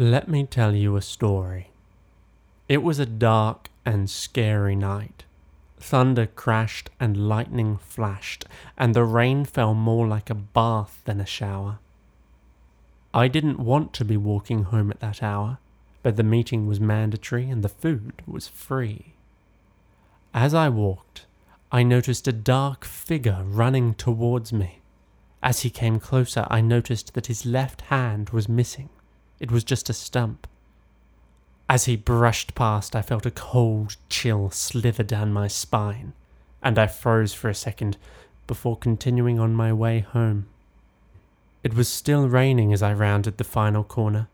[0.00, 1.72] Let me tell you a story.
[2.70, 5.24] It was a dark and scary night.
[5.78, 8.46] Thunder crashed and lightning flashed,
[8.78, 11.80] and the rain fell more like a bath than a shower.
[13.12, 15.58] I didn't want to be walking home at that hour,
[16.02, 19.12] but the meeting was mandatory and the food was free.
[20.32, 21.26] As I walked,
[21.70, 24.80] I noticed a dark figure running towards me.
[25.42, 28.88] As he came closer, I noticed that his left hand was missing.
[29.40, 30.46] It was just a stump.
[31.68, 36.12] As he brushed past, I felt a cold chill slither down my spine,
[36.62, 37.96] and I froze for a second
[38.46, 40.46] before continuing on my way home.
[41.62, 44.28] It was still raining as I rounded the final corner.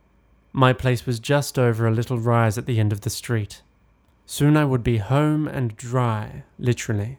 [0.52, 3.62] My place was just over a little rise at the end of the street.
[4.24, 7.18] Soon I would be home and dry, literally.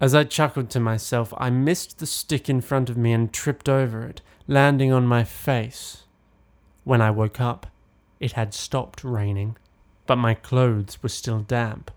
[0.00, 3.68] As I chuckled to myself, I missed the stick in front of me and tripped
[3.68, 6.04] over it, landing on my face.
[6.84, 7.66] When I woke up,
[8.20, 9.56] it had stopped raining,
[10.06, 11.90] but my clothes were still damp.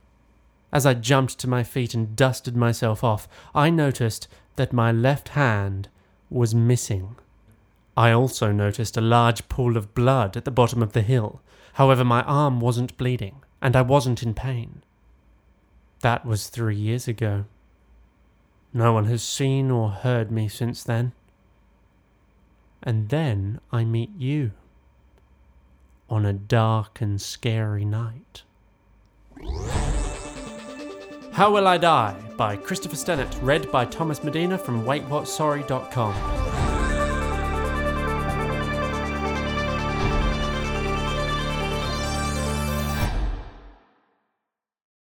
[0.71, 5.29] As I jumped to my feet and dusted myself off, I noticed that my left
[5.29, 5.89] hand
[6.29, 7.15] was missing.
[7.95, 11.41] I also noticed a large pool of blood at the bottom of the hill.
[11.73, 14.83] However, my arm wasn't bleeding, and I wasn't in pain.
[16.01, 17.45] That was three years ago.
[18.73, 21.13] No one has seen or heard me since then.
[22.81, 24.51] And then I meet you
[26.13, 28.43] on a dark and scary night.
[31.31, 36.62] How Will I Die by Christopher Stennett, read by Thomas Medina from WaitWhatSorry.com.